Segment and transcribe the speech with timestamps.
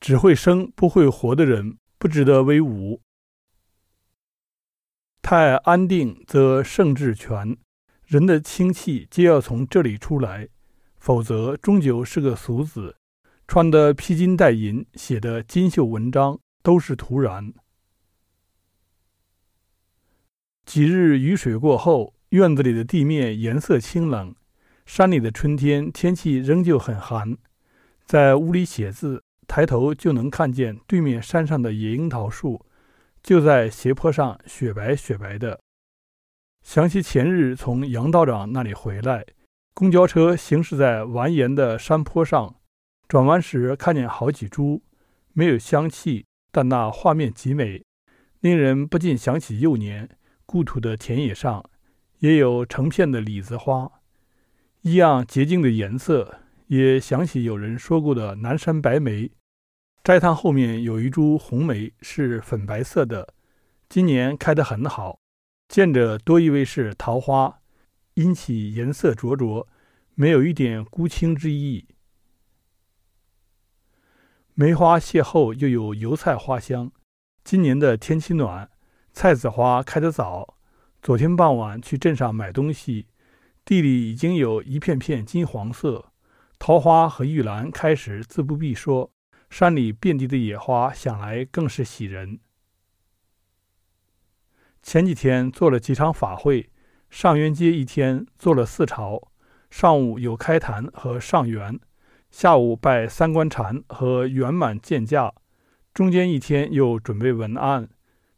[0.00, 3.00] 只会生不会活的人不值得威武。
[5.20, 7.56] 太安定则圣智全，
[8.06, 10.48] 人的清气皆要从这里出来，
[10.96, 12.96] 否则终究是个俗子。
[13.46, 17.52] 穿的披金戴银，写的金绣文章，都是徒然。
[20.64, 24.34] 几日雨水过后，院子里的地面颜色清冷，
[24.84, 27.38] 山里的春天天气仍旧很寒。
[28.04, 32.64] 在屋里写字，抬头就能看见对面山上的野樱桃树，
[33.22, 35.58] 就在斜坡上，雪白雪白的。
[36.62, 39.24] 想起前日从杨道长那里回来，
[39.72, 42.54] 公交车行驶在蜿蜒的山坡上。
[43.08, 44.82] 转弯时看见好几株，
[45.32, 47.82] 没有香气，但那画面极美，
[48.40, 50.10] 令人不禁想起幼年
[50.44, 51.64] 故土的田野上
[52.18, 53.90] 也有成片的李子花，
[54.82, 56.40] 一样洁净的颜色。
[56.68, 59.30] 也想起有人说过的南山白梅，
[60.04, 63.32] 斋堂后面有一株红梅，是粉白色的，
[63.88, 65.18] 今年开得很好，
[65.66, 67.60] 见着多以为是桃花，
[68.14, 69.66] 因其颜色灼灼，
[70.14, 71.86] 没有一点孤清之意。
[74.52, 76.92] 梅花谢后，又有油菜花香。
[77.44, 78.68] 今年的天气暖，
[79.14, 80.58] 菜籽花开得早。
[81.00, 83.06] 昨天傍晚去镇上买东西，
[83.64, 86.12] 地里已经有一片片金黄色。
[86.58, 89.10] 桃花和玉兰开时自不必说，
[89.48, 92.40] 山里遍地的野花，想来更是喜人。
[94.82, 96.70] 前几天做了几场法会，
[97.08, 99.28] 上元节一天做了四朝，
[99.70, 101.78] 上午有开坛和上元。
[102.30, 105.32] 下午拜三官禅和圆满见驾，
[105.94, 107.88] 中间一天又准备文案，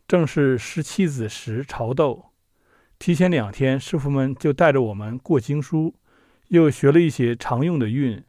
[0.06, 2.26] 正是十七子时朝斗。
[2.98, 5.94] 提前两天，师傅们就带着我们过经书，
[6.50, 8.22] 又学了一些常用的韵，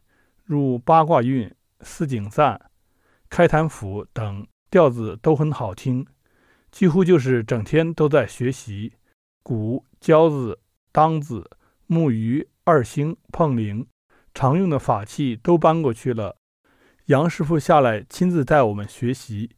[0.44, 2.70] 如八卦韵、四景赞、
[3.28, 6.06] 开坛符等，调子都很好听，
[6.70, 8.92] 几乎就是整天都在学习。
[9.42, 10.60] 鼓、交子、
[10.92, 11.50] 当子、
[11.88, 13.86] 木鱼、二星、碰铃。
[14.32, 16.36] 常用的法器都搬过去了，
[17.06, 19.50] 杨师傅下来亲自带我们学习。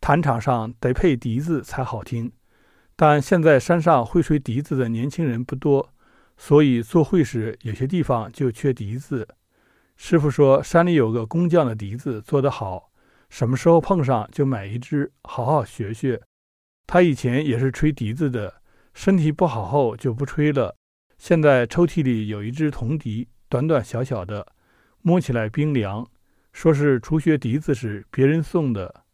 [0.00, 2.30] 弹场上得配笛子才好听，
[2.94, 5.92] 但现在山上会吹笛子的年轻人不多，
[6.38, 9.28] 所以做会时有些地方就缺笛子。
[9.96, 12.90] 师傅说山里有个工匠的笛子做得好，
[13.28, 16.22] 什么时候碰上就买一支，好好学学。
[16.86, 18.62] 他以前也是吹笛子的，
[18.94, 20.74] 身体不好后就不吹了。
[21.18, 23.28] 现在抽屉里有一支铜笛。
[23.50, 24.46] 短短小小的，
[25.00, 26.06] 摸起来冰凉，
[26.52, 29.04] 说是初学笛子时别人送的。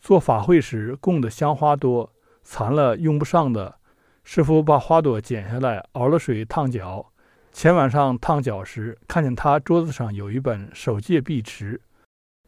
[0.00, 2.10] 做法会时供的香花多，
[2.42, 3.78] 残了用不上的，
[4.24, 7.12] 师傅把花朵剪下来熬了水烫脚。
[7.52, 11.82] 前晚上烫脚时，看见他桌子上有一本《守戒碧池》，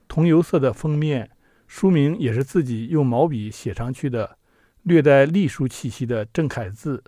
[0.08, 1.30] 铜油色的封面，
[1.66, 4.38] 书名也是自己用毛笔写上去的，
[4.82, 7.04] 略带隶书气息的正楷字。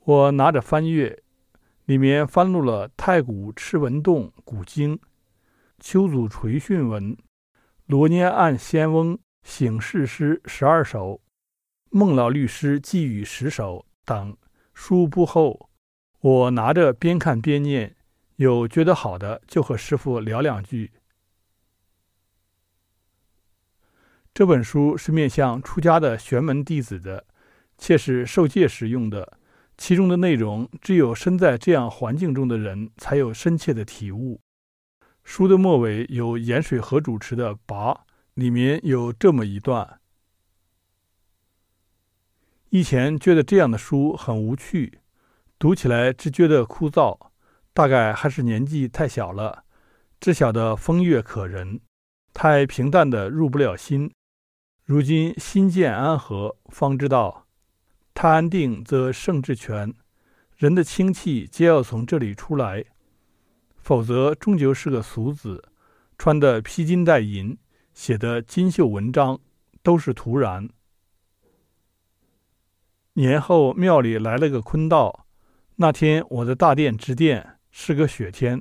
[0.00, 1.22] 我拿着翻阅，
[1.86, 5.00] 里面翻录了太古赤文洞古经、
[5.80, 7.16] 丘祖垂训文、
[7.86, 11.22] 罗涅案仙翁醒世诗十二首、
[11.96, 14.36] 孟老律师寄语十首等
[14.74, 15.70] 书不厚。
[16.18, 17.94] 我拿着边看边念，
[18.34, 20.90] 有觉得好的就和师傅聊两句。
[24.34, 27.26] 这本书是面向出家的玄门弟子的，
[27.78, 29.38] 且是受戒时用的。
[29.78, 34.40] 其中的内容，只有身在这样环境中的人才有深切的体悟。
[35.22, 37.96] 书的末尾有盐水河主持的跋，
[38.34, 40.00] 里面有这么一段：
[42.74, 44.98] 以前觉得这样的书很无趣，
[45.60, 47.16] 读起来只觉得枯燥，
[47.72, 49.62] 大概还是年纪太小了，
[50.18, 51.78] 只晓得风月可人，
[52.32, 54.10] 太平淡的入不了心。
[54.84, 57.46] 如今心渐安和，方知道。
[58.12, 59.94] 太安定则圣智全，
[60.56, 62.84] 人的清气皆要从这里出来，
[63.76, 65.62] 否则终究是个俗子。
[66.18, 67.56] 穿的披金戴银，
[67.92, 69.38] 写的金绣文章，
[69.84, 70.68] 都是徒然。
[73.16, 75.26] 年后庙里来了个坤道，
[75.76, 78.60] 那天我的大殿值殿，是个雪天，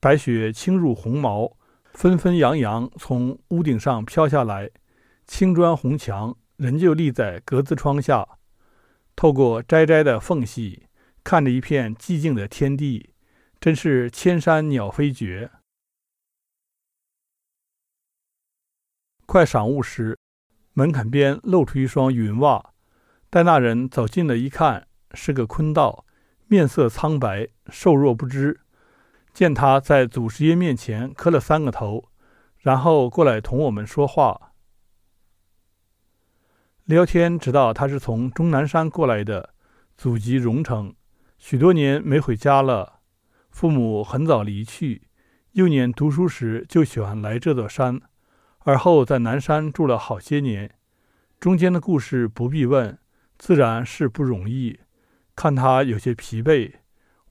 [0.00, 1.56] 白雪轻入红毛，
[1.92, 4.68] 纷纷扬扬从屋顶上飘下来，
[5.24, 8.26] 青砖红墙仍旧立在格子窗下。
[9.14, 10.88] 透过窄窄的缝隙，
[11.22, 13.14] 看着一片寂静的天地，
[13.60, 15.48] 真是千山鸟飞绝。
[19.26, 20.18] 快晌午时，
[20.72, 22.69] 门槛边露出一双云袜。
[23.32, 26.04] 待那人走近了一看，是个坤道，
[26.48, 28.62] 面色苍白，瘦弱不知，
[29.32, 32.08] 见他在祖师爷面前磕了三个头，
[32.58, 34.50] 然后过来同我们说话
[36.86, 39.50] 聊天，知道他是从终南山过来的，
[39.96, 40.92] 祖籍荣城，
[41.38, 42.98] 许多年没回家了。
[43.48, 45.02] 父母很早离去，
[45.52, 48.00] 幼年读书时就喜欢来这座山，
[48.64, 50.74] 而后在南山住了好些年。
[51.38, 52.98] 中间的故事不必问，
[53.40, 54.78] 自然是不容易。
[55.34, 56.74] 看他有些疲惫，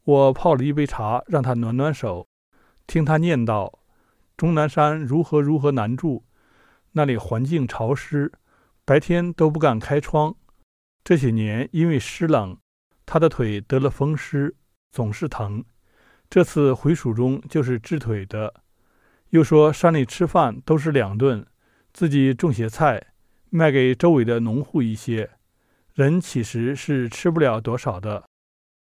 [0.04, 2.28] 我泡了一杯茶让他暖暖手，
[2.88, 3.72] 听他念叨：
[4.36, 6.26] 终南山如何如何难住，
[6.94, 8.32] 那里环境潮湿，
[8.84, 10.36] 白天都不敢开窗。
[11.04, 12.58] 这些年因为湿冷，
[13.06, 14.56] 他的腿得了风湿，
[14.92, 15.64] 总是疼。
[16.28, 18.52] 这次回蜀中就是治腿的。
[19.30, 21.46] 又说山里吃饭都是两顿，
[21.94, 23.14] 自己种些菜，
[23.52, 25.30] 卖给周围的农户一些。
[26.00, 28.24] 人其实是吃不了多少的，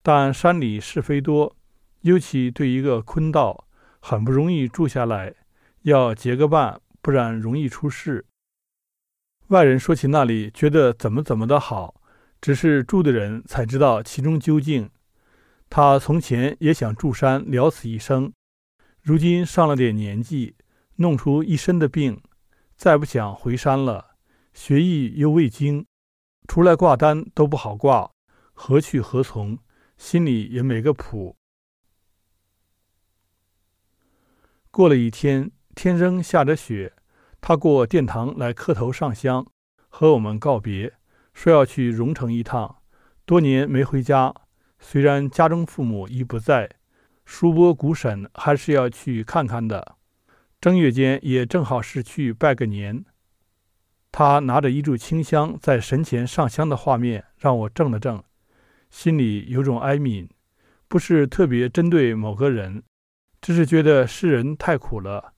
[0.03, 1.55] 但山里是非多，
[2.01, 3.69] 尤其对一个坤道，
[4.01, 5.33] 很不容易住下来，
[5.83, 8.25] 要结个伴，不然容易出事。
[9.47, 12.01] 外人说起那里，觉得怎么怎么的好，
[12.41, 14.89] 只是住的人才知道其中究竟。
[15.69, 18.33] 他从前也想住山了此一生，
[19.01, 20.57] 如今上了点年纪，
[20.97, 22.21] 弄出一身的病，
[22.75, 24.17] 再不想回山了，
[24.53, 25.85] 学艺又未精。
[26.47, 28.11] 出来挂单都不好挂，
[28.53, 29.59] 何去何从？
[29.97, 31.37] 心里也没个谱。
[34.69, 36.93] 过了一天，天仍下着雪，
[37.39, 39.45] 他过殿堂来磕头上香，
[39.87, 40.93] 和我们告别，
[41.33, 42.81] 说要去荣城一趟。
[43.23, 44.33] 多年没回家，
[44.79, 46.69] 虽然家中父母已不在，
[47.23, 49.95] 叔伯姑婶还是要去看看的。
[50.59, 53.05] 正月间也正好是去拜个年。
[54.17, 58.23] 他拿着一炷清香在神前上香的画面，让我怔了怔，
[58.89, 60.29] 心里有种哀悯，
[60.87, 62.81] 不是特别针对某个人，
[63.41, 65.33] 只是觉得世人太苦了。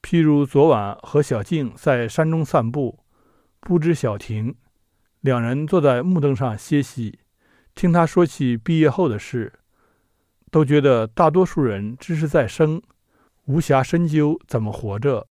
[0.00, 3.00] 譬如昨晚和小静在山中散步，
[3.58, 4.54] 不知小亭，
[5.22, 7.18] 两人坐在木凳上歇息，
[7.74, 9.52] 听他说起毕业后的事，
[10.48, 12.80] 都觉得大多数人只是在生，
[13.46, 15.26] 无暇深究怎么活着。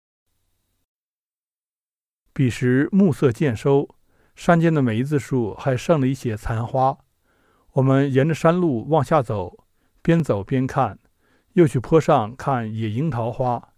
[2.37, 3.89] 彼时暮色渐收，
[4.35, 6.95] 山间的梅子树还剩了一些残花。
[7.71, 9.65] 我们沿着山路往下走，
[10.03, 10.99] 边走边看，
[11.53, 13.69] 又去坡上看野樱桃花，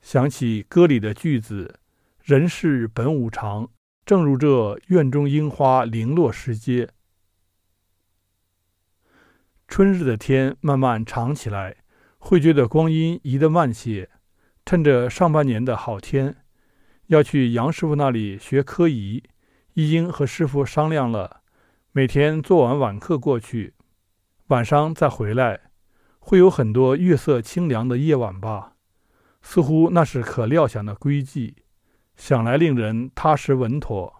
[0.00, 1.80] 想起歌里的句子
[2.24, 3.68] ：“人世本无常，
[4.06, 6.88] 正如这院中樱花零落时节。”
[9.68, 11.76] 春日的天慢慢长起来，
[12.16, 14.08] 会觉得光阴移得慢些。
[14.64, 16.36] 趁着上半年的好天。
[17.08, 19.22] 要去杨师傅那里学科仪，
[19.72, 21.40] 一英和师傅商量了，
[21.92, 23.72] 每天做完晚课过去，
[24.48, 25.70] 晚上再回来，
[26.18, 28.74] 会有很多月色清凉的夜晚吧？
[29.40, 31.56] 似乎那是可料想的规矩，
[32.14, 34.17] 想来令人踏实稳妥。